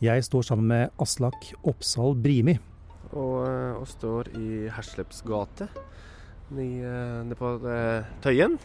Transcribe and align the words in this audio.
Jeg 0.00 0.24
står 0.24 0.46
sammen 0.48 0.70
med 0.70 0.94
Aslak 0.96 1.50
Oppsal 1.60 2.14
Brimi. 2.16 2.54
Og, 3.12 3.34
eh, 3.44 3.74
og 3.76 3.84
står 3.84 4.30
i 4.32 4.70
Hersleps 4.72 5.20
gate 5.28 5.66
nede 6.56 7.36
på 7.36 7.50
eh, 7.68 8.08
Tøyen. 8.24 8.56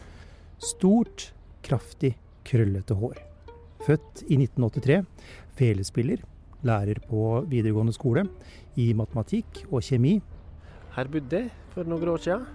Stort, 0.56 1.34
kraftig, 1.60 2.14
krøllete 2.48 2.96
hår. 2.96 3.20
Født 3.84 4.24
i 4.30 4.38
1983. 4.40 5.04
Felespiller. 5.60 6.24
Lærer 6.64 7.02
på 7.04 7.44
videregående 7.52 7.92
skole 7.92 8.24
i 8.80 8.88
matematikk 8.96 9.66
og 9.68 9.84
kjemi. 9.84 10.16
Her 10.96 11.12
bodde 11.12 11.42
jeg 11.42 11.52
for 11.76 11.84
noen 11.84 12.14
år 12.16 12.24
siden. 12.24 12.48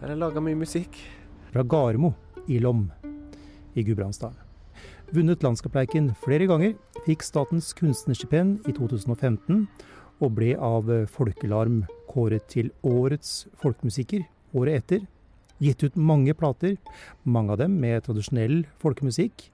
Her 0.00 0.08
har 0.08 0.16
jeg 0.16 0.24
laga 0.24 0.40
mye 0.40 0.56
musikk. 0.64 0.96
Fra 1.52 1.68
Garmo 1.68 2.14
i 2.48 2.56
Lom 2.64 2.86
i 3.76 3.84
Gudbrandsdalen. 3.84 4.45
Vunnet 5.14 5.44
landskapleiken 5.46 6.10
flere 6.18 6.48
ganger, 6.50 6.72
fikk 7.06 7.22
Statens 7.22 7.70
kunstnerstipend 7.78 8.66
i 8.66 8.72
2015 8.74 9.66
og 10.18 10.32
ble 10.34 10.56
av 10.58 10.90
Folkelarm 11.12 11.84
kåret 12.10 12.48
til 12.50 12.72
årets 12.86 13.44
folkemusiker 13.60 14.24
året 14.56 14.82
etter. 14.82 15.04
Gitt 15.62 15.84
ut 15.86 15.96
mange 15.96 16.34
plater, 16.36 16.76
mange 17.24 17.54
av 17.54 17.62
dem 17.62 17.78
med 17.80 18.02
tradisjonell 18.04 18.64
folkemusikk, 18.82 19.46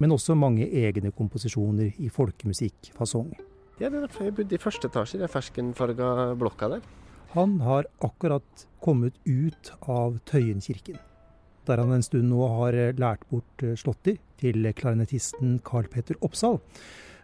men 0.00 0.14
også 0.14 0.36
mange 0.38 0.68
egne 0.68 1.10
komposisjoner 1.16 1.96
i 1.98 2.10
folkemusikkfasong. 2.12 3.32
Ja, 3.80 3.88
det 3.88 3.96
er 3.96 4.04
derfor 4.04 4.28
jeg 4.28 4.36
bodde 4.36 4.56
i 4.56 4.60
første 4.60 4.90
etasje 4.90 5.18
i 5.18 5.22
den 5.24 5.32
ferskenfarga 5.32 6.34
blokka 6.38 6.68
der. 6.76 6.84
Han 7.32 7.60
har 7.64 7.88
akkurat 8.04 8.66
kommet 8.84 9.16
ut 9.24 9.72
av 9.88 10.18
Tøyenkirken, 10.28 10.98
der 11.68 11.82
han 11.82 11.92
en 11.94 12.04
stund 12.04 12.30
nå 12.30 12.40
har 12.56 12.78
lært 12.98 13.26
bort 13.30 13.64
slåtter 13.78 14.18
til 14.40 14.64
klarinettisten 14.76 15.58
Carl 15.66 15.88
Petter 15.92 16.18
Oppsal. 16.24 16.58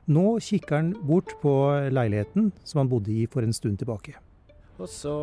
Nå 0.06 0.38
kikker 0.45 0.76
han 0.76 0.93
bort 1.09 1.32
på 1.43 1.52
leiligheten 1.90 2.52
som 2.62 2.82
han 2.82 2.90
bodde 2.93 3.10
i 3.10 3.26
for 3.30 3.43
en 3.43 3.56
stund 3.56 3.80
tilbake. 3.80 4.15
Og 4.78 4.88
så, 4.93 5.16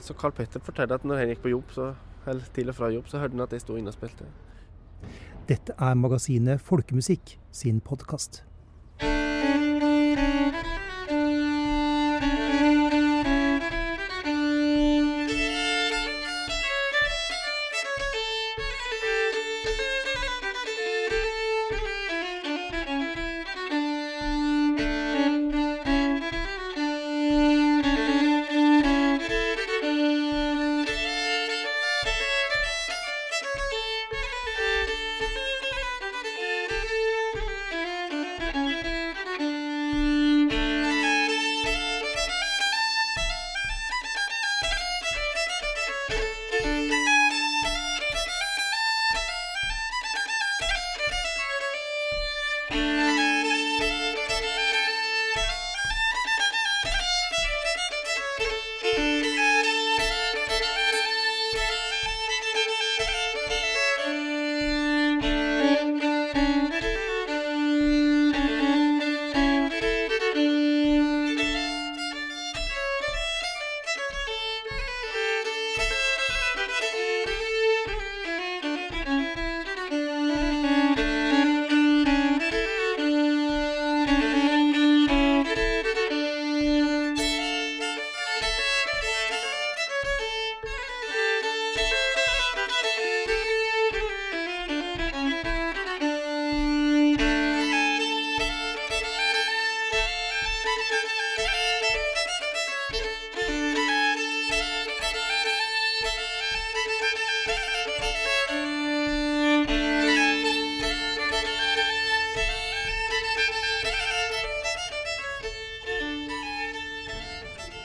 så 0.00 0.14
Carl 0.14 0.32
Petter 0.32 0.62
fortalte 0.62 0.96
at 0.96 1.04
når 1.04 1.20
han 1.20 1.34
gikk 1.34 1.42
på 1.44 1.52
jobb, 1.52 1.74
så, 1.74 1.90
eller 2.30 2.46
til 2.54 2.70
og 2.70 2.78
fra 2.78 2.90
jobb, 2.94 3.10
så 3.10 3.20
hørte 3.20 3.36
han 3.36 3.44
at 3.44 3.52
jeg 3.52 3.64
sto 3.66 3.76
inne 3.76 3.90
og 3.92 3.98
spilte. 3.98 4.28
Dette 5.50 5.74
er 5.76 5.98
magasinet 5.98 6.62
Folkemusikk 6.62 7.34
sin 7.52 7.82
podkast. 7.84 8.44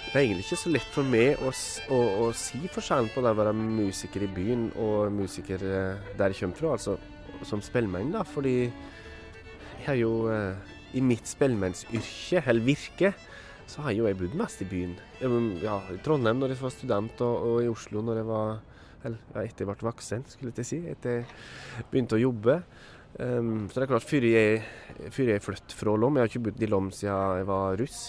Det 0.10 0.18
er 0.18 0.24
egentlig 0.26 0.48
ikke 0.48 0.58
så 0.58 0.72
lett 0.74 0.88
for 0.90 1.06
meg 1.06 1.42
å, 1.46 1.52
å, 1.94 1.98
å 2.26 2.30
si 2.34 2.64
forskjellen 2.74 3.12
på 3.14 3.22
det 3.22 3.30
å 3.30 3.38
være 3.38 3.54
musiker 3.54 4.24
i 4.26 4.30
byen 4.34 4.64
og 4.82 5.12
musiker 5.14 5.62
eh, 5.62 6.08
der 6.18 6.34
jeg 6.34 6.40
kommer 6.40 6.58
fra, 6.58 6.72
altså 6.80 6.96
som 7.46 7.62
spellemann, 7.62 8.10
da. 8.16 8.24
Fordi 8.26 8.56
jeg 8.64 9.84
har 9.86 10.00
jo 10.00 10.14
eh, 10.34 10.74
i 10.98 11.04
mitt 11.06 11.30
spellemannsyrke, 11.30 12.42
eller 12.42 12.66
virke, 12.66 13.14
så 13.70 13.86
har 13.86 13.94
jo 13.94 14.08
jeg 14.10 14.18
bodd 14.18 14.34
mest 14.40 14.64
i 14.66 14.68
byen. 14.72 14.96
Ja, 15.62 15.78
I 15.94 16.00
Trondheim 16.02 16.42
når 16.42 16.56
jeg 16.56 16.64
var 16.64 16.74
student, 16.74 17.22
og, 17.22 17.46
og 17.52 17.62
i 17.62 17.70
Oslo 17.70 18.02
når 18.02 18.24
jeg 18.24 18.30
var 18.32 18.58
eller 19.06 19.20
ja, 19.32 19.44
etter 19.46 19.64
jeg 19.64 19.70
ble 19.70 19.88
voksen, 19.88 20.26
skulle 20.28 20.52
jeg 20.58 20.68
si. 20.68 20.80
Etter 20.92 21.22
jeg 21.22 21.86
begynte 21.92 22.18
å 22.18 22.24
jobbe. 22.24 22.58
Um, 23.20 23.70
så 23.70 23.80
det 23.80 23.86
er 23.86 23.92
klart, 23.94 24.10
før 24.10 24.26
jeg, 24.28 24.58
før 25.14 25.32
jeg 25.32 25.42
flyttet 25.42 25.74
fra 25.74 25.94
Lom 25.98 26.18
Jeg 26.18 26.26
har 26.26 26.30
ikke 26.30 26.44
bodd 26.46 26.62
i 26.62 26.70
Lom 26.70 26.90
siden 26.94 27.40
jeg 27.40 27.48
var 27.50 27.80
russ. 27.80 28.02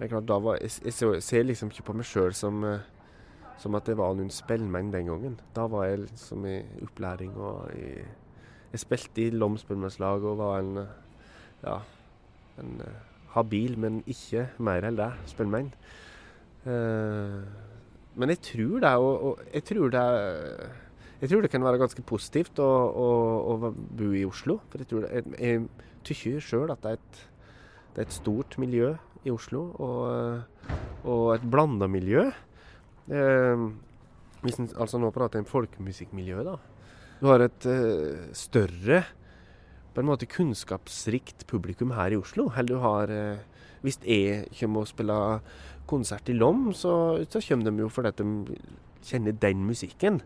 Er 0.00 0.10
klart, 0.10 0.26
da 0.26 0.40
var, 0.42 0.58
jeg, 0.58 0.72
jeg 0.84 1.22
ser 1.22 1.46
liksom 1.46 1.70
ikke 1.70 1.86
på 1.86 1.94
meg 1.94 2.08
sjøl 2.08 2.34
som, 2.34 2.64
som, 3.62 3.76
at 3.78 3.88
jeg 3.88 3.98
var 4.00 4.16
noen 4.18 4.32
spellemann 4.34 4.90
den 4.92 5.06
gangen. 5.10 5.36
Da 5.54 5.68
var 5.70 5.86
jeg 5.86 6.02
liksom 6.04 6.46
i 6.50 6.58
opplæring 6.82 7.34
og 7.38 7.70
i, 7.78 8.02
Jeg 8.74 8.82
spilte 8.82 9.22
i 9.22 9.30
Lom 9.30 9.54
og 9.54 10.38
var 10.38 10.58
en 10.58 10.86
ja, 11.62 11.78
en 12.58 12.80
habil, 13.34 13.78
men 13.78 14.02
ikke 14.06 14.48
mer 14.58 14.86
enn 14.86 14.98
det, 14.98 15.12
spellemann. 15.30 15.70
Uh, 16.64 17.44
men 18.14 18.30
jeg 18.30 18.40
tror 18.46 18.80
det, 18.80 18.90
og, 18.96 19.22
og, 19.22 19.40
jeg 19.52 19.64
tror 19.64 19.90
det 19.92 20.04
jeg 21.20 21.30
tror 21.30 21.40
det 21.40 21.50
kan 21.50 21.64
være 21.64 21.78
ganske 21.80 22.02
positivt 22.04 22.58
å, 22.60 22.68
å, 22.68 23.08
å 23.54 23.70
bo 23.72 24.10
i 24.12 24.24
Oslo. 24.28 24.58
For 24.68 24.82
jeg 24.82 24.90
tror 24.90 25.06
det, 25.06 25.10
jeg, 25.14 25.38
jeg 25.40 25.86
tykker 26.04 26.42
sjøl 26.44 26.72
at 26.74 26.82
det 26.84 26.94
er, 26.94 26.98
et, 27.00 27.20
det 27.94 28.02
er, 28.02 28.08
et, 28.08 28.14
stort 28.14 28.58
miljø 28.58 28.94
i 29.24 29.32
Oslo, 29.32 29.68
og, 29.80 30.74
og 31.06 31.26
et 31.36 31.44
blanda 31.50 31.86
miljø. 31.90 32.26
Eh, 33.08 33.66
hvis 34.44 34.58
en 34.60 34.70
altså 34.76 35.00
nå 35.00 35.10
prater 35.14 35.40
om 35.40 35.48
folkemusikkmiljø, 35.48 36.42
da. 36.44 36.56
Du 37.20 37.28
har 37.30 37.44
et 37.44 37.66
eh, 37.70 38.32
større, 38.36 39.04
på 39.94 40.02
en 40.02 40.08
måte 40.08 40.26
kunnskapsrikt 40.26 41.46
publikum 41.46 41.94
her 41.94 42.12
i 42.12 42.18
Oslo. 42.18 42.48
Eller 42.50 42.74
du 42.74 42.80
har 42.82 43.12
eh, 43.14 43.44
Hvis 43.84 44.00
jeg 44.02 44.48
kommer 44.58 44.80
og 44.80 44.88
spiller 44.88 45.40
konsert 45.86 46.28
i 46.28 46.32
Lom, 46.32 46.72
så, 46.72 47.22
så 47.28 47.40
kommer 47.44 47.70
de 47.70 47.84
jo 47.84 47.88
fordi 47.92 48.10
de 48.16 48.56
kjenner 49.04 49.32
den 49.32 49.64
musikken. 49.64 50.20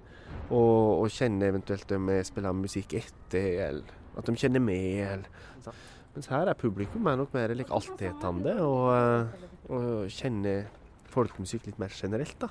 Og, 0.49 1.03
og 1.03 1.11
kjenner 1.11 1.50
eventuelt 1.50 1.91
om 1.93 2.09
jeg 2.09 2.26
spiller 2.26 2.55
musikk 2.55 2.94
etter, 2.94 3.49
eller 3.69 3.97
at 4.17 4.26
de 4.26 4.37
kjenner 4.38 4.62
meg. 4.62 5.03
Eller, 5.12 5.75
Mens 6.19 6.32
her 6.32 6.49
er 6.50 6.59
publikum 6.59 7.06
er 7.06 7.15
nok 7.15 7.31
mer 7.31 7.53
like 7.55 7.70
altetende 7.70 8.56
og, 8.59 9.29
og 9.70 10.09
kjenner 10.11 10.65
folkemusikk 11.12 11.69
litt 11.69 11.79
mer 11.79 11.94
generelt. 11.94 12.35
da. 12.43 12.49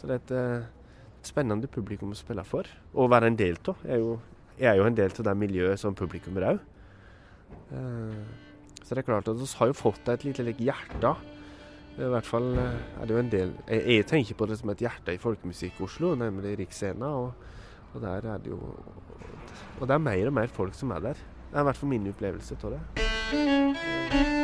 Så 0.00 0.08
det 0.08 0.16
er 0.16 0.22
et, 0.22 0.32
et 1.18 1.28
spennende 1.28 1.68
publikum 1.68 2.14
å 2.14 2.16
spille 2.16 2.40
for, 2.48 2.64
og 2.96 3.10
være 3.12 3.28
en 3.28 3.36
del 3.36 3.60
av. 3.68 3.84
Jeg, 3.84 4.16
er 4.64 4.80
jo 4.80 4.88
en 4.88 4.96
del 4.96 5.12
av 5.12 5.28
det 5.28 5.36
miljøet 5.36 5.84
som 5.84 5.98
publikum 5.98 6.40
er 6.40 6.48
òg. 6.54 6.64
Så 8.80 8.94
det 8.94 9.02
er 9.04 9.08
klart 9.10 9.28
at 9.28 9.44
vi 9.44 9.52
har 9.60 9.74
jo 9.74 9.76
fått 9.76 10.08
et 10.16 10.24
lite 10.24 10.48
like, 10.48 10.64
hjerte 10.64 11.12
i 11.96 12.10
hvert 12.16 12.32
fall 12.32 12.50
er 12.56 13.04
det 13.04 13.12
jo 13.12 13.20
en 13.22 13.30
del 13.32 13.54
Jeg, 13.64 13.84
jeg 13.88 14.08
tenker 14.08 14.36
på 14.36 14.48
det 14.48 14.58
som 14.60 14.72
et 14.72 14.82
hjerte 14.84 15.14
i 15.16 15.20
folkemusikk 15.20 15.84
Oslo, 15.84 16.10
nemlig 16.16 16.58
Riksscena. 16.60 17.08
Og, 17.08 17.32
og, 17.94 18.02
der 18.02 18.24
er 18.34 18.42
det 18.44 18.52
jo 18.52 18.58
Og 19.80 19.88
det 19.88 19.94
er 19.94 20.04
mer 20.04 20.28
og 20.28 20.36
mer 20.40 20.52
folk 20.52 20.76
som 20.76 20.92
er 20.96 21.10
der. 21.10 21.26
Det 21.50 21.56
er 21.56 21.60
i 21.60 21.68
hvert 21.70 21.76
fall 21.76 21.88
min 21.88 22.08
opplevelse 22.10 22.58
av 22.64 22.76
det. 22.76 24.35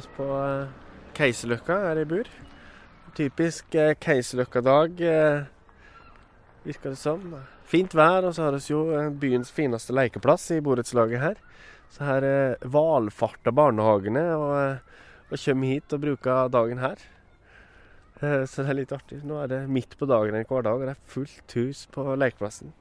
Er 0.00 0.06
på 0.16 0.26
eh, 0.32 0.68
Keiserløkka 1.12 1.74
her 1.82 1.98
i 2.00 2.06
bur. 2.08 2.28
Typisk 3.12 3.74
eh, 3.76 3.90
Keiserløkka-dag, 4.00 5.00
eh, 5.04 5.42
virker 6.64 6.94
det 6.94 7.00
som. 7.00 7.34
Fint 7.68 7.92
vær, 7.92 8.24
og 8.24 8.32
så 8.32 8.46
har 8.46 8.56
vi 8.56 8.62
jo 8.70 8.78
eh, 8.96 9.10
byens 9.12 9.50
fineste 9.52 9.92
lekeplass 9.92 10.46
i 10.56 10.62
borettslaget 10.64 11.20
her. 11.20 11.42
Så 11.92 12.06
her 12.06 12.24
valfarter 12.64 13.52
barnehagene 13.52 14.22
og, 14.38 14.54
og 15.28 15.42
kommer 15.44 15.74
hit 15.74 15.92
og 15.92 16.00
bruker 16.06 16.48
dagen 16.54 16.80
her. 16.80 17.04
Så 18.20 18.62
det 18.62 18.70
er 18.70 18.78
litt 18.78 18.96
artig. 18.96 19.20
Nå 19.26 19.42
er 19.42 19.52
det 19.52 19.60
midt 19.68 19.98
på 19.98 20.08
dagen 20.08 20.38
en 20.38 20.48
hver 20.48 20.64
dag, 20.64 20.80
og 20.80 20.86
det 20.86 20.94
er 20.94 21.12
fullt 21.12 21.56
hus 21.58 21.84
på 21.92 22.06
lekeplassen. 22.14 22.72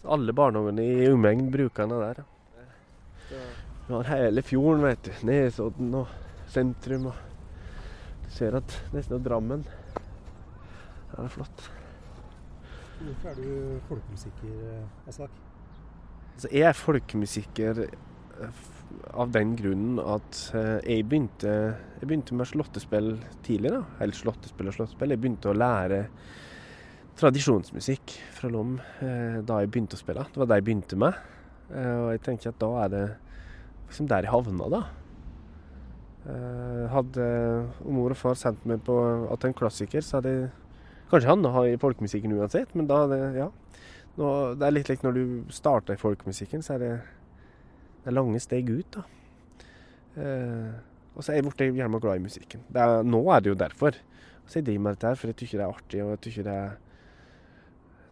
Så 0.00 0.14
alle 0.16 0.32
barnehagene 0.36 0.88
i 0.88 1.10
omegn 1.10 1.50
bruker 1.52 1.90
den 1.90 2.00
der. 2.06 2.24
Du 3.90 3.96
har 3.98 4.12
hele 4.14 4.46
fjorden, 4.46 4.84
vet 4.86 5.02
du. 5.02 5.10
Nesodden 5.26 5.94
og 5.98 6.29
sentrum. 6.50 7.10
og 7.10 8.24
Du 8.24 8.32
ser 8.34 8.56
at 8.58 8.76
nesten 8.94 9.18
er 9.18 9.24
Drammen. 9.24 9.62
Det 11.10 11.24
er 11.24 11.32
flott. 11.32 11.70
Hvorfor 13.00 13.30
er 13.30 13.38
du 13.40 13.80
folkemusiker, 13.88 14.82
Aslak? 15.08 15.38
Altså, 16.34 16.50
jeg 16.52 16.68
er 16.68 16.76
folkemusiker 16.76 17.80
eh, 17.86 18.60
av 19.14 19.32
den 19.34 19.54
grunnen 19.58 19.98
at 20.02 20.42
eh, 20.56 20.76
jeg 20.84 21.06
begynte, 21.08 21.54
jeg 22.00 22.06
begynte 22.08 22.36
med 22.36 22.48
slåttespill 22.48 23.10
tidlig. 23.46 23.72
da. 23.74 23.82
Eller 24.00 24.16
slåttespill 24.16 24.70
og 24.70 24.76
slåttespill. 24.76 25.14
Jeg 25.14 25.22
begynte 25.22 25.50
å 25.50 25.56
lære 25.56 26.04
tradisjonsmusikk 27.20 28.14
fra 28.36 28.48
Lom 28.52 28.78
eh, 29.00 29.40
da 29.44 29.60
jeg 29.60 29.72
begynte 29.72 29.98
å 29.98 30.00
spille. 30.00 30.24
Det 30.32 30.40
var 30.40 30.50
det 30.50 30.60
jeg 30.60 30.68
begynte 30.68 31.00
med. 31.00 31.18
Eh, 31.72 31.96
og 32.04 32.08
jeg 32.14 32.24
tenker 32.28 32.52
at 32.52 32.60
da 32.62 32.70
er 32.84 32.94
det 32.94 33.04
liksom 33.88 34.08
der 34.10 34.26
jeg 34.26 34.34
havna, 34.34 34.70
da. 34.72 34.82
Eh, 36.28 36.82
hadde 36.92 37.26
mor 37.88 38.12
og 38.12 38.18
far 38.20 38.36
sendt 38.36 38.66
meg 38.68 38.82
på 38.84 38.96
at 39.32 39.46
en 39.46 39.56
klassiker, 39.56 40.04
så 40.04 40.18
hadde 40.18 40.34
jeg 40.34 40.50
kanskje 41.10 41.30
havna 41.30 41.64
i 41.70 41.78
folkemusikken 41.80 42.34
uansett, 42.36 42.74
men 42.76 42.90
da 42.90 43.04
hadde 43.04 43.20
ja. 43.38 43.48
Nå, 44.18 44.28
det 44.58 44.66
er 44.66 44.74
litt 44.74 44.90
likt 44.90 45.06
når 45.06 45.16
du 45.16 45.24
starter 45.54 45.96
i 45.96 46.00
folkemusikken, 46.00 46.62
så 46.66 46.76
er 46.76 46.84
det, 46.84 46.92
det 48.02 48.12
er 48.12 48.18
lange 48.18 48.42
steg 48.42 48.68
ut, 48.68 48.98
da. 48.98 49.06
Eh, 50.20 50.70
og 51.14 51.24
så 51.24 51.32
er 51.32 51.40
jeg 51.40 51.48
blitt 51.48 51.80
gjerne 51.80 52.00
glad 52.02 52.20
i 52.20 52.26
musikken. 52.26 52.62
Er, 52.74 53.00
nå 53.06 53.22
er 53.32 53.42
det 53.42 53.52
jo 53.52 53.58
derfor. 53.58 53.96
Så 54.46 54.58
jeg 54.58 54.66
driver 54.66 54.84
med 54.84 54.96
dette 54.96 55.10
her, 55.10 55.18
for 55.18 55.30
jeg 55.30 55.38
syns 55.40 55.56
det 55.56 55.64
er 55.64 55.74
artig, 55.74 56.02
og 56.04 56.12
jeg 56.12 56.22
syns 56.26 56.46
det 56.46 56.60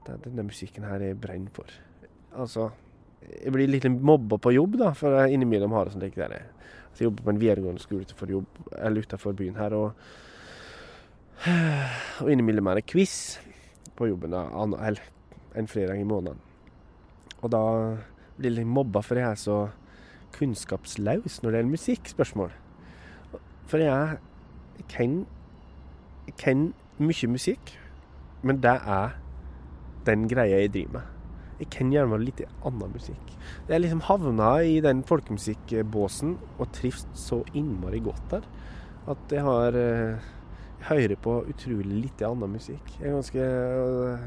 det 0.09 0.15
er 0.15 0.21
Denne 0.25 0.47
musikken 0.49 0.87
her 0.89 1.03
jeg 1.05 1.19
brenner 1.21 1.53
for. 1.53 1.69
Altså 2.33 2.71
Jeg 3.21 3.53
blir 3.53 3.69
litt 3.69 3.85
mobba 3.85 4.39
på 4.41 4.55
jobb, 4.55 4.79
da, 4.81 4.93
for 4.97 5.13
jeg 5.19 5.35
innimellom 5.37 5.75
har 5.77 5.85
det 5.85 5.93
sånn 5.93 6.05
like 6.07 6.17
der. 6.17 6.47
Så 6.99 7.05
jeg 7.05 7.13
jobber 7.13 7.29
på 7.29 7.31
en 7.31 7.41
videregående 7.41 7.81
skole 7.83 8.03
utenfor, 8.03 8.27
jobb, 8.27 8.47
eller 8.75 9.05
utenfor 9.07 9.33
byen 9.39 9.57
her, 9.57 9.75
og 9.79 9.93
og 12.21 12.31
innimellom 12.33 12.67
er 12.67 12.81
det 12.81 12.89
quiz 12.91 13.39
på 13.95 14.09
jobben 14.11 14.35
da, 14.35 14.41
eller 14.59 15.05
en 15.55 15.69
fredag 15.71 16.01
i 16.01 16.07
måneden. 16.07 16.41
Og 17.39 17.53
da 17.55 17.61
blir 18.39 18.59
jeg 18.59 18.67
mobba 18.67 18.99
for 19.07 19.15
jeg 19.15 19.31
er 19.31 19.39
så 19.39 19.59
kunnskapslaus 20.35 21.39
når 21.43 21.51
det 21.51 21.61
gjelder 21.61 21.71
musikkspørsmål. 21.71 22.51
For 23.71 23.79
jeg 23.79 24.19
kan, 24.91 25.15
jeg 26.27 26.35
kan 26.43 26.73
mye 26.99 27.31
musikk, 27.31 27.79
men 28.43 28.59
det 28.63 28.75
er 28.75 29.15
den 30.07 30.27
greia 30.29 30.59
jeg 30.65 30.75
driver 30.75 30.99
med. 30.99 31.18
Jeg 31.59 31.71
kan 31.75 31.91
gjerne 31.91 32.21
litt 32.23 32.45
annen 32.67 32.93
musikk. 32.95 33.33
Jeg 33.69 33.83
liksom 33.83 34.05
havna 34.07 34.53
i 34.63 34.79
den 34.85 35.03
folkemusikkbåsen 35.07 36.37
og 36.59 36.69
trives 36.77 37.07
så 37.19 37.43
innmari 37.59 38.03
godt 38.05 38.29
der 38.31 38.47
at 39.09 39.33
jeg 39.33 39.45
har 39.47 39.77
eh, 39.79 40.35
Jeg 40.79 40.87
hører 40.87 41.17
på 41.19 41.33
utrolig 41.51 42.03
litt 42.05 42.21
annen 42.23 42.53
musikk. 42.55 42.93
Jeg 43.01 43.09
er 43.09 43.17
ganske 43.17 43.43
øh, 43.43 44.27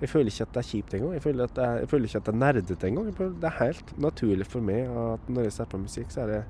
Jeg 0.00 0.08
føler 0.08 0.30
ikke 0.30 0.46
at 0.46 0.54
det 0.54 0.60
er 0.60 0.68
kjipt 0.68 0.94
engang. 0.94 1.12
Jeg 1.16 1.22
føler, 1.22 1.48
er, 1.56 1.78
jeg 1.82 1.88
føler 1.88 2.06
ikke 2.06 2.20
at 2.20 2.26
det 2.26 2.32
er 2.32 2.38
nerdete 2.38 2.86
engang. 2.86 3.08
Det 3.18 3.48
er 3.48 3.58
helt 3.58 3.92
naturlig 3.98 4.46
for 4.46 4.60
meg 4.62 4.86
at 4.86 5.28
når 5.28 5.48
jeg 5.48 5.54
ser 5.56 5.70
på 5.70 5.78
musikk, 5.82 6.10
så 6.10 6.22
er 6.22 6.32
det 6.32 6.42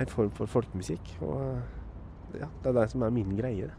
en 0.00 0.12
form 0.12 0.30
for 0.36 0.46
folkemusikk. 0.48 1.14
Og 1.20 2.36
ja, 2.36 2.48
det 2.62 2.70
er 2.70 2.76
det 2.80 2.90
som 2.92 3.02
er 3.02 3.14
min 3.14 3.36
greie. 3.36 3.70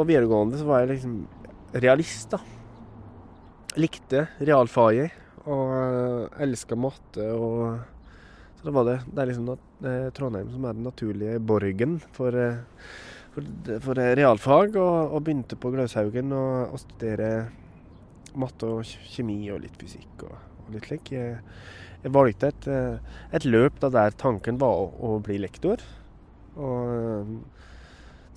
På 0.00 0.06
videregående 0.08 0.56
så 0.56 0.64
var 0.64 0.80
jeg 0.80 0.94
liksom 0.94 1.16
realist, 1.76 2.32
da. 2.32 2.38
Likte 3.76 4.22
realfaget 4.40 5.12
og 5.44 5.74
uh, 5.76 6.40
elska 6.40 6.76
matte 6.76 7.26
og 7.36 7.82
Så 8.56 8.64
da 8.64 8.72
var 8.74 8.86
det 8.88 8.96
Det 9.06 9.20
er 9.20 9.28
liksom 9.28 9.50
er 9.52 10.08
Trondheim 10.16 10.48
som 10.52 10.64
er 10.64 10.78
den 10.78 10.88
naturlige 10.88 11.36
borgen 11.40 11.98
for, 12.16 12.32
uh, 12.32 12.88
for, 13.34 13.52
for 13.84 14.00
realfag, 14.16 14.80
og, 14.80 15.12
og, 15.12 15.20
begynte 15.28 15.60
på 15.60 15.74
Gløshaugen 15.76 16.32
å 16.32 16.80
studere 16.80 17.50
matte 18.40 18.72
og 18.72 18.88
kjemi 18.88 19.38
og 19.52 19.60
litt 19.66 19.76
fysikk 19.76 20.24
og, 20.30 20.34
og 20.64 20.74
litt 20.78 20.88
slik. 20.88 21.12
Jeg, 21.12 21.38
jeg, 22.00 22.16
valgte 22.16 22.54
et, 22.54 22.72
et 23.36 23.48
løp 23.48 23.80
da 23.84 23.92
der 23.92 24.16
tanken 24.16 24.60
var 24.60 24.80
å, 24.80 24.92
å 25.12 25.16
bli 25.24 25.42
lektor. 25.44 25.84
Og 26.56 27.36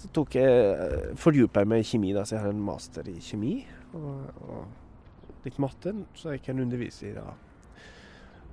så 0.04 0.10
tok 0.12 0.36
jeg 0.36 1.14
fordypa 1.20 1.64
meg 1.70 1.84
i 1.84 1.88
kjemi, 1.88 2.12
da, 2.16 2.26
så 2.28 2.36
jeg 2.36 2.44
har 2.44 2.52
en 2.52 2.66
master 2.66 3.08
i 3.08 3.16
kjemi. 3.24 3.54
Og, 3.96 4.42
og 4.44 5.46
litt 5.46 5.60
matte, 5.64 5.94
så 6.20 6.34
jeg 6.34 6.44
kan 6.44 6.60
undervise 6.60 7.08
i 7.08 7.14
da, 7.16 7.24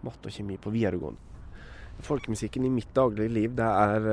matte 0.07 0.31
og 0.31 0.37
kjemi 0.37 0.59
på 0.63 0.73
videregående. 0.75 1.27
Folkemusikken 2.07 2.65
i 2.65 2.73
mitt 2.73 2.93
daglige 2.97 3.35
liv, 3.35 3.57
det 3.59 3.67
er, 3.67 4.07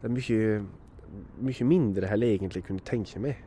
det 0.00 0.06
er 0.08 0.14
mye, 0.14 0.44
mye 1.50 1.66
mindre 1.68 2.08
enn 2.14 2.24
jeg 2.24 2.38
egentlig 2.38 2.62
kunne 2.68 2.86
tenke 2.86 3.20
meg. 3.20 3.42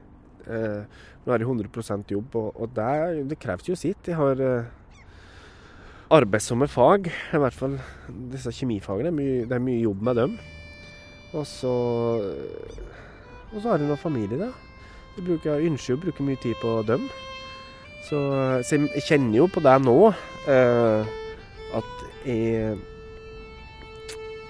Eh, 0.47 0.99
nå 1.23 1.33
er 1.33 1.41
det 1.41 1.47
100% 1.47 2.13
jobb, 2.13 2.35
og, 2.39 2.51
og 2.55 2.75
det, 2.75 3.23
det, 3.31 3.39
kreves 3.41 3.71
jo 3.71 3.79
sitt. 3.79 4.11
Jeg 4.11 4.19
har 4.19 4.43
eh, 4.43 4.69
arbeidsomme 6.19 6.67
fag, 6.71 7.09
i 7.09 7.41
hvert 7.41 7.57
fall 7.57 7.79
disse 8.35 8.53
kjemifagene. 8.59 9.09
Det 9.09 9.15
er 9.15 9.17
mye, 9.17 9.41
det 9.47 9.57
er 9.57 9.67
mye 9.71 9.81
jobb 9.87 10.05
med 10.11 10.21
dem. 10.21 10.37
Og 11.37 11.45
så 11.47 11.73
Og 13.53 13.61
så 13.61 13.69
har 13.69 13.79
jeg 13.79 13.87
noen 13.87 14.01
familie, 14.01 14.39
da. 14.41 14.51
Jeg 15.17 15.25
bruker, 15.25 15.63
ønsker 15.69 15.95
å 15.95 16.01
bruke 16.01 16.25
mye 16.25 16.39
tid 16.41 16.57
på 16.61 16.73
dem. 16.85 17.07
Så, 18.05 18.19
så 18.67 18.77
jeg 18.77 19.05
kjenner 19.07 19.39
jo 19.39 19.47
på 19.51 19.63
det 19.63 19.73
nå, 19.83 19.95
eh, 20.51 21.15
at 21.77 22.05
jeg 22.27 22.77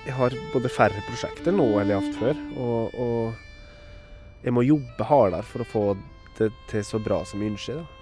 Jeg 0.08 0.16
har 0.16 0.34
både 0.54 0.70
færre 0.72 1.02
prosjekter 1.04 1.52
nå 1.52 1.66
enn 1.82 1.90
jeg 1.92 2.00
har 2.00 2.06
hatt 2.06 2.20
før. 2.22 2.42
Og, 2.56 2.94
og 2.96 4.44
jeg 4.46 4.54
må 4.56 4.64
jobbe 4.64 5.08
hardere 5.10 5.44
for 5.44 5.64
å 5.64 5.68
få 5.68 5.84
det 6.38 6.52
til 6.72 6.86
så 6.88 7.00
bra 7.04 7.22
som 7.28 7.42
jeg 7.44 7.54
ønsker. 7.54 7.82
da. 7.82 7.98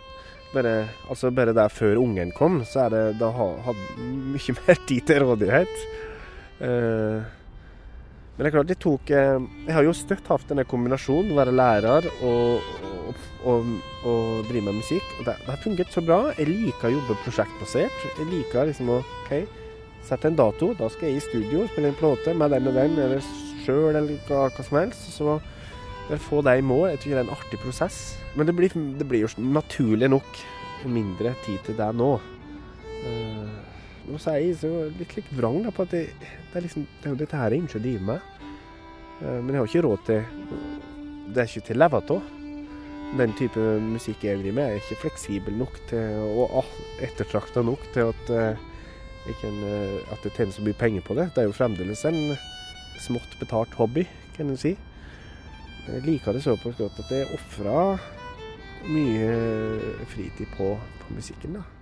Bare, 0.53 0.73
altså 1.09 1.31
bare 1.35 1.55
der 1.55 1.71
før 1.73 1.97
ungen 2.03 2.31
kom, 2.37 2.61
så 2.63 2.85
er 2.85 2.93
det 2.93 3.03
da 3.19 3.31
hadde 3.33 4.05
mye 4.35 4.55
mer 4.61 4.83
tid 4.87 5.07
til 5.09 5.25
rådighet. 5.25 5.81
Eh, 6.63 7.25
men 8.35 8.43
det 8.43 8.49
er 8.49 8.55
klart, 8.57 8.71
jeg 8.73 8.81
tok 8.83 9.11
eh, 9.15 9.43
Jeg 9.63 9.75
har 9.77 9.85
jo 9.87 9.93
støtt 9.95 10.27
hatt 10.27 10.49
denne 10.49 10.65
kombinasjonen, 10.67 11.35
være 11.37 11.53
lærer 11.55 12.07
og, 12.27 12.65
og, 12.99 13.21
og, 13.47 13.69
og 14.03 14.49
drive 14.49 14.65
med 14.65 14.81
musikk. 14.81 15.05
Og 15.19 15.29
det, 15.29 15.37
det, 15.39 15.51
har 15.53 15.61
fungert 15.63 15.95
så 15.95 16.03
bra. 16.03 16.17
Jeg 16.35 16.49
liker 16.51 16.89
å 16.89 16.97
jobbe 16.97 17.15
prosjektbasert. 17.23 18.03
Jeg 18.19 18.27
liker 18.33 18.67
liksom 18.67 18.91
å 18.91 18.99
OK, 18.99 19.31
sette 20.03 20.27
en 20.27 20.39
dato. 20.41 20.73
Da 20.75 20.91
skal 20.91 21.13
jeg 21.13 21.21
i 21.21 21.25
studio, 21.29 21.63
spille 21.71 21.93
en 21.93 21.99
plate 22.01 22.35
med 22.35 22.51
den 22.51 22.67
og 22.67 22.75
den, 22.75 22.99
eller 23.05 23.31
sjøl, 23.63 23.95
eller 23.95 24.19
hva, 24.27 24.49
hva, 24.49 24.67
som 24.67 24.81
helst. 24.81 25.07
Så 25.15 25.37
bare 26.09 26.19
få 26.27 26.43
det 26.43 26.57
i 26.59 26.67
mål. 26.73 26.89
Jeg 26.91 27.05
tror 27.05 27.15
det 27.15 27.21
er 27.21 27.27
en 27.29 27.35
artig 27.37 27.63
prosess. 27.63 28.01
Men 28.35 28.51
det 28.51 28.57
blir, 28.57 28.75
det 28.99 29.07
blir 29.07 29.23
jo 29.23 29.31
naturlig 29.47 30.11
nok 30.11 30.43
mindre 30.91 31.37
tid 31.47 31.63
til 31.63 31.79
det 31.79 31.87
nå. 31.95 32.17
Uh, 33.05 33.44
og 34.05 34.21
sier 34.21 34.37
er 34.37 34.43
jeg 34.43 34.57
så 34.61 34.71
litt, 34.99 35.15
litt 35.17 35.33
vrang 35.35 35.61
da, 35.65 35.73
på 35.73 35.85
at 35.85 35.93
det, 35.95 36.05
det, 36.21 36.53
er 36.53 36.65
liksom, 36.65 36.85
det 37.01 37.09
er 37.09 37.15
jo 37.15 37.19
dette 37.23 37.41
her 37.41 37.55
jeg 37.55 37.65
ikke 37.65 37.81
driver 37.81 37.85
drive 37.85 38.07
med. 38.11 38.31
Uh, 39.21 39.39
men 39.41 39.51
jeg 39.51 39.59
har 39.59 39.69
ikke 39.69 39.83
råd 39.85 40.01
til 40.09 40.23
Det 41.31 41.41
er 41.41 41.49
ikke 41.49 41.67
til 41.69 41.77
å 41.77 41.83
leve 41.83 42.01
av. 42.15 42.31
Den 43.15 43.35
type 43.39 43.65
musikk 43.81 44.25
jeg 44.27 44.41
driver 44.41 44.57
med, 44.59 44.71
er 44.71 44.81
ikke 44.81 45.01
fleksibel 45.05 45.55
nok 45.57 45.77
til, 45.89 46.25
og 46.35 46.73
ettertrakta 47.05 47.63
nok 47.63 47.85
til 47.95 48.11
at, 48.11 48.33
jeg 49.25 49.37
kan, 49.41 49.61
uh, 49.63 50.11
at 50.13 50.25
det 50.25 50.33
tjener 50.35 50.57
så 50.57 50.65
mye 50.65 50.79
penger 50.79 51.05
på 51.05 51.17
det. 51.17 51.29
Det 51.35 51.43
er 51.43 51.49
jo 51.49 51.55
fremdeles 51.55 52.03
en 52.09 52.19
smått 53.05 53.39
betalt 53.39 53.73
hobby, 53.79 54.05
kan 54.35 54.51
en 54.51 54.59
si. 54.59 54.75
Jeg 55.85 56.01
liker 56.05 56.33
det 56.33 56.41
såpass 56.41 56.77
godt 56.79 56.99
at 57.03 57.13
jeg 57.13 57.29
ofrer 57.35 58.01
mye 58.89 59.31
fritid 60.09 60.49
på, 60.57 60.73
på 61.01 61.13
musikken. 61.13 61.59
da. 61.59 61.74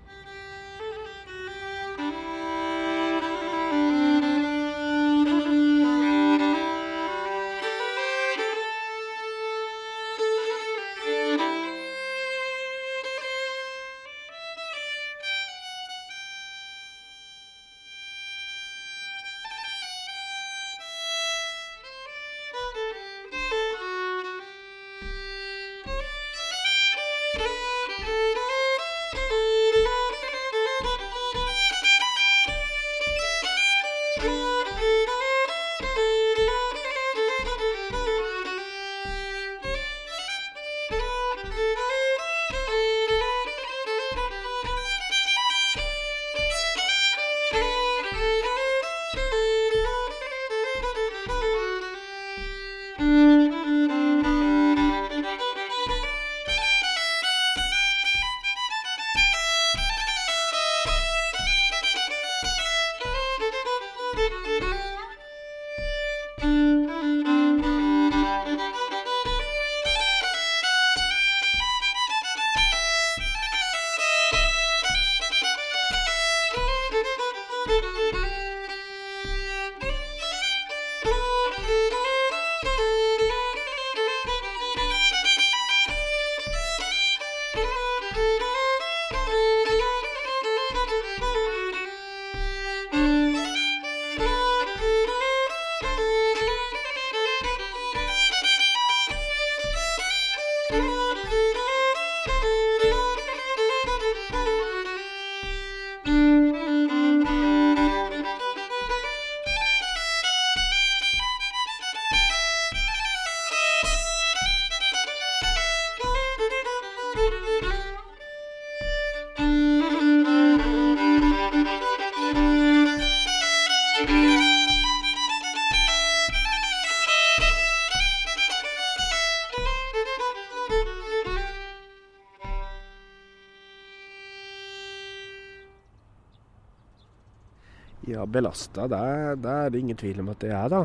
Belasta. 138.33 138.87
Det, 138.91 139.01
det, 139.43 139.53
er 139.53 139.73
det 139.73 139.81
ingen 139.81 139.99
tvil 139.99 140.21
om 140.23 140.31
at 140.33 140.41
det 140.43 140.51
er, 140.53 140.69
da. 140.73 140.83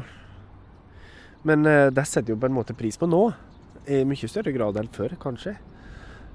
Men 1.49 1.67
uh, 1.67 1.89
det 1.95 2.07
setter 2.09 2.35
jo 2.35 2.41
på 2.41 2.49
en 2.51 2.57
måte 2.57 2.77
pris 2.79 2.99
på 3.01 3.09
nå. 3.09 3.23
I 3.89 4.03
mye 4.09 4.29
større 4.31 4.53
grad 4.55 4.79
enn 4.81 4.91
før, 4.93 5.17
kanskje. 5.21 5.57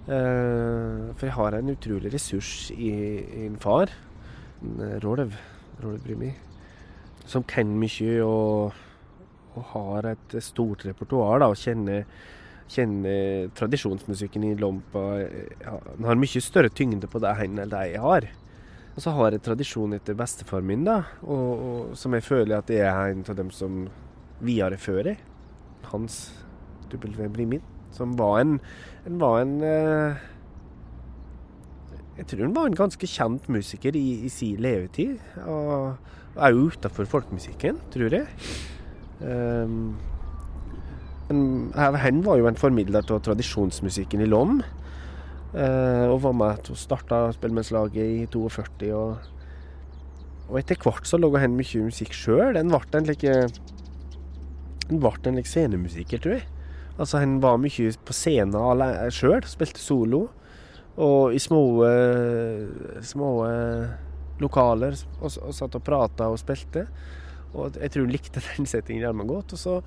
Uh, 0.04 1.14
for 1.16 1.28
jeg 1.30 1.38
har 1.38 1.58
en 1.58 1.74
utrolig 1.74 2.12
ressurs 2.14 2.72
i, 2.76 2.92
i 3.24 3.46
en 3.48 3.60
far, 3.62 3.94
en 4.64 4.82
Rolv, 5.04 5.38
Rolv 5.84 6.02
Brimi, 6.04 6.34
som 7.30 7.46
kan 7.48 7.72
mye 7.80 8.18
og, 8.26 8.74
og, 9.54 9.62
har 9.72 10.10
et 10.12 10.38
stort 10.44 10.84
repertoar 10.88 11.46
og 11.48 11.60
kjenner 11.60 12.04
kjenner 12.74 13.50
tradisjonsmusikken 13.58 14.46
i 14.48 14.54
Lompa 14.58 15.02
ja, 15.20 15.74
Han 15.76 16.08
har 16.08 16.18
mye 16.18 16.42
større 16.42 16.72
tyngde 16.74 17.10
på 17.12 17.20
det 17.22 17.34
enn 17.44 17.60
det 17.60 17.82
jeg 17.92 18.02
har. 18.02 18.28
Og 18.94 19.02
så 19.02 19.14
har 19.18 19.34
jeg 19.34 19.42
tradisjon 19.42 19.96
etter 19.96 20.18
bestefaren 20.18 20.68
min, 20.70 20.84
da, 20.86 21.00
og, 21.26 21.48
og, 21.54 21.94
som 21.98 22.14
jeg 22.14 22.26
føler 22.26 22.60
at 22.60 22.70
det 22.70 22.84
er 22.86 23.14
en 23.14 23.24
av 23.26 23.38
dem 23.40 23.50
som 23.54 23.88
viderefører. 24.44 25.18
Hans 25.90 26.28
W. 26.94 27.28
Brimin, 27.34 27.64
som 27.94 28.14
var 28.20 28.40
en, 28.44 28.60
en, 29.08 29.18
var 29.22 29.42
en 29.42 29.56
eh, 29.66 30.22
Jeg 32.20 32.28
tror 32.30 32.46
han 32.46 32.56
var 32.56 32.70
en 32.70 32.78
ganske 32.78 33.10
kjent 33.10 33.50
musiker 33.50 33.98
i, 33.98 34.26
i 34.28 34.30
sin 34.30 34.62
levetid. 34.62 35.18
Og 35.42 35.98
er 36.38 36.54
jo 36.54 36.70
utafor 36.70 37.10
folkemusikken, 37.10 37.82
tror 37.94 38.14
jeg. 38.14 38.28
Um, 39.22 39.96
han 41.30 42.22
var 42.26 42.38
jo 42.38 42.48
en 42.50 42.60
formidler 42.60 43.06
av 43.10 43.22
tradisjonsmusikken 43.26 44.22
i 44.22 44.30
Lom. 44.30 44.60
Uh, 45.54 46.10
og 46.10 46.24
var 46.24 46.34
med 46.34 46.64
til 46.66 46.74
å 46.74 46.82
starte 46.82 47.18
spellemannslaget 47.36 48.24
i 48.24 48.24
42. 48.34 48.90
Og, 48.98 49.28
og 50.50 50.56
etter 50.58 50.80
hvert 50.82 51.06
så 51.06 51.20
laga 51.22 51.44
han 51.44 51.58
mye 51.58 51.84
musikk 51.86 52.16
sjøl. 52.18 52.56
Den 52.58 52.74
ble 52.74 52.82
en 52.98 53.10
like 53.10 53.36
Han 54.90 55.04
ble 55.04 55.14
en 55.30 55.38
like 55.38 55.50
scenemusiker, 55.50 56.24
tror 56.24 56.40
jeg. 56.40 56.48
Altså 56.98 57.22
Han 57.22 57.38
var 57.42 57.62
mye 57.62 57.94
på 58.06 58.16
scenen 58.18 59.12
sjøl, 59.14 59.46
spilte 59.50 59.82
solo. 59.82 60.28
Og 60.94 61.34
i 61.34 61.40
små, 61.42 61.62
små 63.02 63.30
lokaler 64.42 64.94
og, 65.22 65.32
og 65.42 65.56
satt 65.58 65.78
og 65.78 65.86
prata 65.86 66.28
og 66.30 66.38
spilte. 66.42 66.86
Og 67.54 67.78
jeg 67.78 67.94
tror 67.94 68.06
han 68.06 68.14
likte 68.14 68.44
den 68.50 68.70
settingen 68.70 69.06
jævlig 69.06 69.30
godt. 69.30 69.54
Og 69.54 69.62
så 69.62 69.80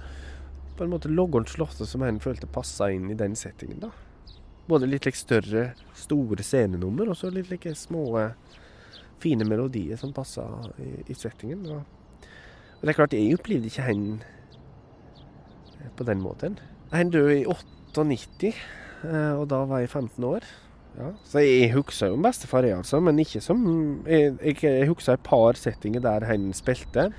på 0.77 0.85
en 0.85 0.93
måte 0.93 1.11
logga 1.11 1.43
han 1.43 1.51
slottet 1.51 1.91
som 1.91 2.05
han 2.07 2.23
følte 2.23 2.51
passa 2.51 2.91
inn 2.95 3.11
i 3.11 3.19
den 3.19 3.39
settingen. 3.39 3.83
da. 3.87 3.95
Både 4.67 4.89
litt 4.91 5.07
like, 5.07 5.19
større, 5.19 5.69
store 5.95 6.43
scenenummer, 6.43 7.11
og 7.13 7.19
så 7.19 7.31
litt 7.31 7.51
like, 7.53 7.75
små, 7.79 8.07
fine 9.23 9.47
melodier 9.49 9.99
som 10.01 10.15
passa 10.17 10.45
i, 10.83 10.91
i, 11.07 11.15
settingen. 11.15 11.63
Og, 11.71 12.27
og, 12.27 12.83
det 12.83 12.93
er 12.93 12.99
klart, 12.99 13.17
jeg 13.17 13.39
opplevde 13.39 13.71
ikke 13.71 13.87
han 13.87 14.05
eh, 14.19 15.91
på 15.97 16.07
den 16.09 16.23
måten. 16.25 16.59
Han 16.93 17.15
døde 17.15 17.41
i 17.41 17.47
98, 17.47 18.53
eh, 18.53 19.33
og 19.39 19.47
da 19.53 19.63
var 19.71 19.85
jeg 19.85 19.93
15 19.95 20.29
år. 20.29 20.47
Ja, 20.97 21.11
så 21.29 21.43
jeg 21.45 21.75
husker 21.75 22.09
jo 22.09 22.21
bestefar, 22.25 22.65
jeg 22.65 22.79
altså, 22.79 23.03
men 23.05 23.19
ikke 23.21 23.43
som 23.45 23.59
Jeg, 24.09 24.31
jeg, 24.41 24.63
jeg 24.65 24.87
husker 24.89 25.13
et 25.13 25.27
par 25.27 25.59
settinger 25.61 26.01
der 26.01 26.25
han 26.25 26.49
spilte. 26.57 27.11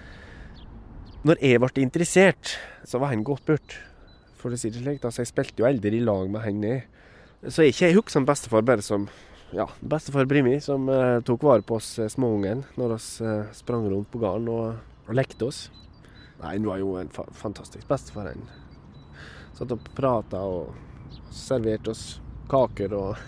Når 1.27 1.41
jeg 1.43 1.61
ble 1.61 1.83
interessert, 1.83 2.55
så 2.87 2.97
var 3.01 3.11
han 3.11 3.25
gått 3.25 3.45
bort, 3.45 3.75
for 4.37 4.53
å 4.53 4.57
si 4.57 4.71
det 4.71 4.81
slik. 4.81 5.03
Altså, 5.03 5.21
jeg 5.21 5.31
spilte 5.31 5.61
jo 5.61 5.67
aldri 5.69 5.99
i 5.99 6.05
lag 6.05 6.29
med 6.31 6.41
han. 6.45 6.63
Jeg. 6.63 6.85
Så 7.45 7.61
er 7.61 7.69
ikke 7.69 7.91
jeg 7.91 7.97
husker 7.99 8.23
bestefar 8.25 8.63
bare 8.65 8.81
som 8.81 9.05
ja, 9.53 9.67
bestefar 9.79 10.25
Brimi, 10.25 10.57
som 10.59 10.89
eh, 10.89 11.19
tok 11.23 11.43
vare 11.45 11.63
på 11.63 11.77
oss 11.77 11.93
eh, 12.01 12.09
småungene 12.09 12.65
når 12.79 12.95
vi 12.95 13.27
eh, 13.29 13.51
sprang 13.55 13.85
rundt 13.91 14.09
på 14.11 14.19
gården 14.19 14.49
og, 14.51 14.79
og, 15.05 15.11
lekte 15.15 15.45
oss. 15.45 15.67
Nei, 16.41 16.55
han 16.55 16.65
var 16.67 16.81
jo 16.81 16.95
en 16.97 17.11
fa 17.13 17.27
fantastisk 17.37 17.87
bestefar. 17.87 18.31
Han 18.33 18.41
satt 19.57 19.71
og 19.73 19.85
prata 19.97 20.41
og 20.41 20.73
serverte 21.33 21.93
oss 21.93 22.03
kaker 22.49 22.97
og, 22.97 23.21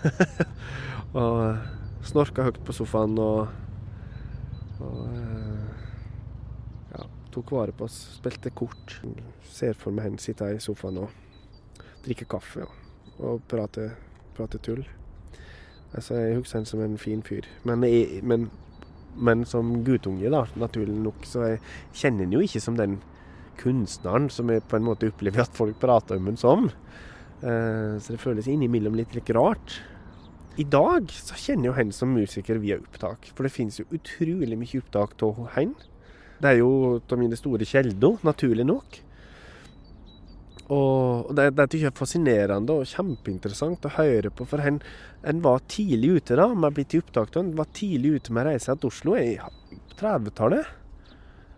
og 1.20 2.04
snorka 2.10 2.48
høyt 2.48 2.60
på 2.66 2.74
sofaen 2.74 3.16
og, 3.22 3.54
og 4.82 5.00
ja, 6.92 7.06
tok 7.30 7.54
vare 7.56 7.78
på 7.78 7.86
oss. 7.86 8.02
Spilte 8.18 8.50
kort. 8.50 8.98
Ser 9.46 9.78
for 9.78 9.94
meg 9.94 10.10
han 10.10 10.22
sitte 10.22 10.50
i 10.50 10.60
sofaen 10.62 11.04
og 11.06 11.18
drikke 12.04 12.26
kaffe. 12.28 12.66
Ja 12.66 12.79
og 13.20 13.44
prate, 13.50 13.90
prate 14.36 14.60
tull. 14.64 14.82
Altså, 15.94 16.16
jeg 16.20 16.38
husker 16.38 16.60
han 16.60 16.68
som 16.68 16.82
en 16.84 16.98
fin 17.00 17.22
fyr. 17.26 17.46
Men, 17.66 17.84
jeg, 17.84 18.22
men, 18.22 18.48
men 19.16 19.44
som 19.48 19.80
guttunge, 19.84 20.30
da, 20.32 20.44
naturlig 20.60 20.96
nok, 20.96 21.24
så 21.26 21.46
jeg 21.48 21.62
kjenner 21.92 22.26
han 22.26 22.36
jo 22.36 22.42
ikke 22.46 22.62
som 22.62 22.78
den 22.78 23.00
kunstneren 23.60 24.30
som 24.32 24.50
jeg 24.52 24.64
på 24.70 24.78
en 24.78 24.86
måte 24.86 25.10
opplever 25.10 25.44
at 25.44 25.56
folk 25.56 25.80
prater 25.82 26.20
om 26.20 26.30
ham 26.30 26.38
som. 26.40 26.68
Uh, 27.40 27.96
så 28.00 28.14
det 28.14 28.22
føles 28.22 28.48
innimellom 28.50 28.96
litt, 28.98 29.14
litt 29.16 29.32
rart. 29.36 29.80
I 30.60 30.66
dag 30.68 31.10
så 31.14 31.36
kjenner 31.38 31.70
jo 31.70 31.76
han 31.76 31.92
som 31.94 32.12
musiker 32.12 32.58
via 32.60 32.78
opptak, 32.80 33.30
for 33.34 33.46
det 33.46 33.54
finnes 33.54 33.78
jo 33.80 33.88
utrolig 33.94 34.58
mye 34.58 34.82
opptak 34.82 35.14
av 35.24 35.46
han. 35.56 35.74
Det 36.40 36.54
er 36.54 36.60
jo 36.60 36.98
av 37.00 37.20
mine 37.20 37.36
store 37.36 37.66
kilder, 37.68 38.18
naturlig 38.26 38.66
nok. 38.68 39.00
Og 40.70 41.30
det, 41.34 41.48
det 41.58 41.80
er 41.80 41.94
fascinerende 41.96 42.76
og 42.78 42.86
kjempeinteressant 42.86 43.86
å 43.88 43.94
høre 43.96 44.30
på, 44.30 44.46
for 44.46 44.62
en, 44.62 44.78
en 45.26 45.40
var 45.42 45.64
tidlig 45.70 46.20
ute 46.20 46.36
da, 46.38 46.46
med 46.54 46.70
å 46.70 46.76
bli 46.76 46.84
til 46.86 47.02
opptak. 47.02 47.34
En 47.40 47.56
var 47.58 47.70
tidlig 47.74 48.20
ute 48.20 48.34
med 48.34 48.44
å 48.44 48.52
reise 48.52 48.76
til 48.78 48.92
Oslo 48.92 49.16
i 49.18 49.32
30-tallet. 49.98 50.76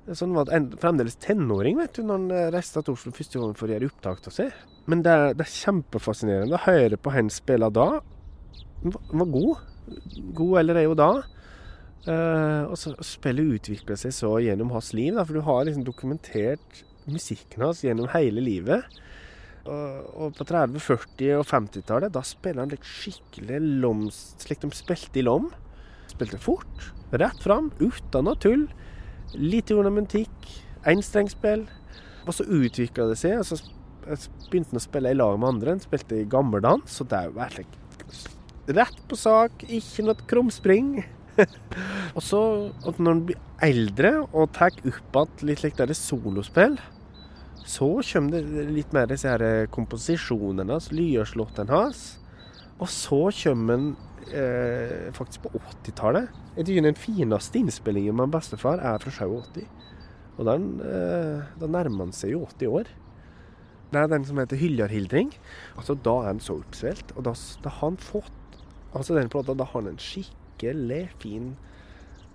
Så 0.09 0.25
han 0.25 0.35
var 0.35 0.49
en, 0.57 0.71
fremdeles 0.81 1.19
tenåring 1.23 1.77
vet 1.79 1.99
du, 1.99 2.07
når 2.07 2.23
han 2.23 2.55
reiste 2.57 2.81
til 2.83 2.97
Oslo 2.97 3.13
første 3.15 3.43
gang 3.43 3.53
for 3.59 3.69
å 3.69 3.77
gjøre 3.77 3.91
opptak 3.93 4.25
til 4.25 4.37
seg. 4.39 4.63
Men 4.91 5.05
det, 5.05 5.17
det, 5.39 5.45
er 5.45 5.61
kjempefascinerende 5.61 6.57
å 6.57 6.65
høre 6.65 6.99
på 6.99 7.13
han 7.15 7.29
spille 7.31 7.69
da. 7.75 7.91
Han 8.83 8.97
var, 9.21 9.29
god. 9.37 9.69
God 10.41 10.73
er 10.73 10.83
jo 10.87 10.97
da. 10.99 11.13
Uh, 12.03 12.65
og 12.67 12.75
så 12.81 12.97
spillet 13.07 13.61
utvikla 13.61 13.95
seg 14.01 14.15
så 14.17 14.33
gjennom 14.43 14.73
hans 14.75 14.89
liv, 14.97 15.13
da, 15.15 15.23
for 15.23 15.39
du 15.39 15.45
har 15.47 15.69
liksom 15.69 15.85
dokumentert 15.87 16.81
musikken 17.11 17.65
hans 17.67 17.83
gjennom 17.85 18.11
hele 18.13 18.45
livet. 18.45 19.01
Og, 19.63 20.33
på 20.35 20.47
30-, 20.49 20.81
40- 20.83 21.37
og 21.39 21.47
50-tallet, 21.47 22.15
da 22.15 22.23
spiller 22.27 22.65
han 22.65 22.73
litt 22.73 22.87
skikkelig 22.87 23.61
lom, 23.83 24.09
slik 24.13 24.63
de 24.65 24.73
spilte 24.75 25.23
i 25.23 25.27
lom. 25.27 25.51
Spilte 26.11 26.41
fort, 26.43 26.91
rett 27.15 27.39
fram, 27.45 27.71
uten 27.81 28.27
noe 28.27 28.39
tull. 28.43 28.67
Lite 29.39 29.79
ornamentikk, 29.79 30.51
enstrengspill. 30.89 31.65
Og 32.27 32.35
så 32.37 32.47
utvikla 32.47 33.09
det 33.11 33.19
seg. 33.23 33.39
og 33.39 33.47
så 33.49 33.59
begynte 34.51 34.75
han 34.75 34.83
å 34.83 34.83
spille 34.83 35.15
i 35.15 35.19
lag 35.19 35.39
med 35.39 35.55
andre. 35.55 35.77
Han 35.77 35.83
spilte 35.83 36.19
i 36.19 36.29
gammeldans, 36.29 37.01
og 37.03 37.11
det 37.11 37.25
var 37.37 37.55
jo 37.57 37.67
rett 38.73 39.03
på 39.09 39.19
sak, 39.19 39.65
ikke 39.69 40.07
noe 40.07 40.29
krumspring. 40.31 40.95
og 42.17 42.23
så, 42.23 42.41
når 42.99 43.09
han 43.09 43.23
blir 43.29 43.41
eldre 43.63 44.13
og 44.33 44.51
tar 44.57 44.75
opp 44.75 44.85
igjen 44.85 45.49
litt 45.49 45.63
like 45.65 45.97
solospill, 45.97 46.77
så 47.69 47.89
kommer 48.03 48.43
det 48.43 48.67
litt 48.73 48.95
mer 48.95 49.11
disse 49.11 49.29
her 49.31 49.43
eh, 49.47 49.69
komposisjonene 49.73 50.75
hans, 50.75 50.91
lyderslåttene 50.95 51.73
hans. 51.73 52.03
Og 52.83 52.89
så 52.91 53.21
kommer 53.43 53.79
han 53.79 53.93
eh, 54.35 55.13
faktisk 55.15 55.47
på 55.47 55.61
80-tallet. 55.61 56.33
Jeg 56.57 56.69
tror 56.69 56.89
den 56.89 56.99
fineste 56.99 57.61
innspillingen 57.61 58.19
med 58.19 58.35
bestefar 58.35 58.83
er 58.83 58.99
fra 59.03 59.13
87. 59.15 59.63
Og 60.39 60.49
den, 60.49 60.69
eh, 60.83 61.47
da 61.61 61.71
nærmer 61.71 62.09
han 62.09 62.17
seg 62.17 62.35
jo 62.35 62.45
80 62.49 62.77
år. 62.81 62.93
Det 63.93 64.01
er 64.01 64.09
den 64.09 64.25
som 64.25 64.39
heter 64.41 64.57
'Hyljarhildring'. 64.57 65.35
Altså, 65.77 65.95
da 65.95 66.15
er 66.23 66.33
han 66.33 66.41
så 66.41 66.57
oppsvelt. 66.57 67.13
Og 67.17 67.25
da, 67.25 67.35
da 67.63 67.69
har 67.69 67.91
han 67.91 67.97
fått 68.01 68.39
Altså, 68.93 69.15
den 69.17 69.31
plata, 69.33 69.55
da 69.57 69.65
har 69.65 69.81
han 69.81 69.95
en 69.95 70.01
skikkelig 70.01 71.11
fin 71.23 71.57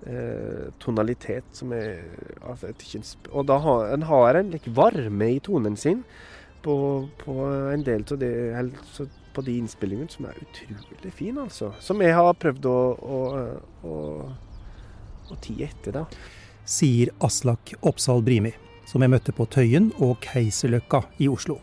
eh, 0.05 0.67
tonalitet 0.79 1.45
som 1.51 1.73
er 1.73 2.03
altså, 2.41 2.71
Og 3.31 3.45
da 3.47 3.57
har 3.57 3.93
en 3.93 4.03
har 4.03 4.35
en 4.35 4.51
like, 4.51 4.69
varme 4.69 5.29
i 5.35 5.39
tonen 5.39 5.77
sin 5.77 6.03
på, 6.61 7.07
på 7.23 7.33
en 7.73 7.83
del 7.83 8.03
av 8.03 8.23
altså, 8.61 9.07
på 9.37 9.43
de 9.45 9.57
innspillingene 9.61 10.09
som 10.09 10.25
er 10.25 10.39
utrolig 10.41 11.13
fine, 11.13 11.45
altså. 11.45 11.71
Som 11.79 12.01
jeg 12.01 12.15
har 12.17 12.33
prøvd 12.41 12.65
å, 12.65 12.79
å, 12.97 13.19
å, 13.85 13.97
å 15.29 15.37
tie 15.45 15.69
etter, 15.69 15.99
da. 15.99 16.05
Sier 16.67 17.13
Aslak 17.23 17.75
Oppsal 17.85 18.25
Brimi, 18.25 18.51
som 18.89 19.03
jeg 19.05 19.13
møtte 19.13 19.35
på 19.37 19.45
Tøyen 19.53 19.91
og 20.01 20.17
Keiserløkka 20.25 21.03
i 21.21 21.29
Oslo. 21.29 21.59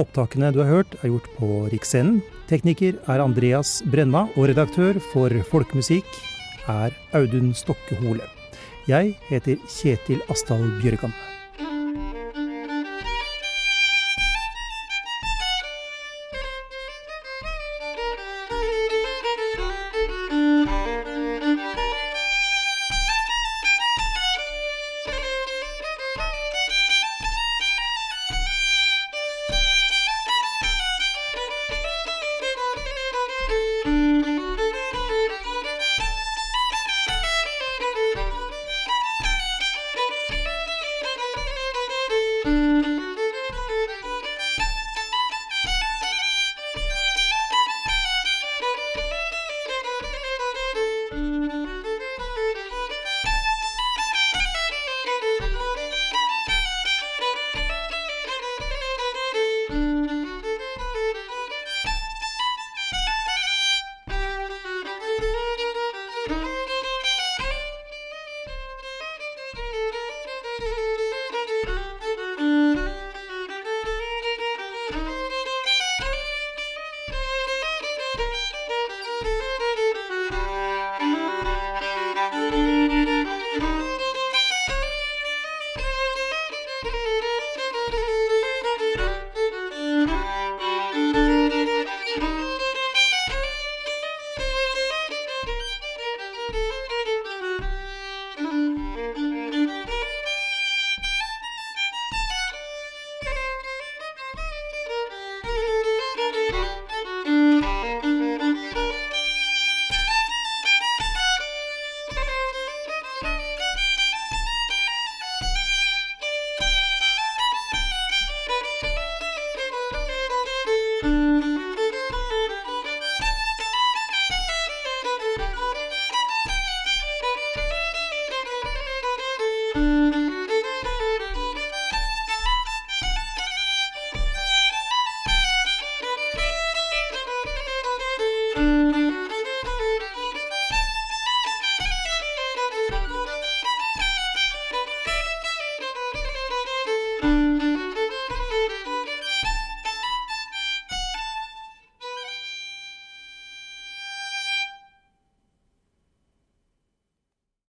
Opptakene 0.00 0.50
du 0.54 0.60
har 0.64 0.70
hørt, 0.70 0.98
er 1.00 1.12
gjort 1.12 1.30
på 1.38 1.46
Riksscenen. 1.70 2.20
Tekniker 2.50 2.98
er 3.10 3.22
Andreas 3.22 3.78
Brenna, 3.86 4.26
og 4.34 4.50
redaktør 4.50 4.98
for 5.12 5.34
Folkemusikk 5.50 6.10
er 6.68 6.90
Audun 7.12 7.54
Stokke 7.54 7.96
Hole. 8.02 8.26
Jeg 8.88 9.16
heter 9.28 9.56
Kjetil 9.68 10.22
Asdal 10.30 10.64
Bjørgan. 10.82 11.29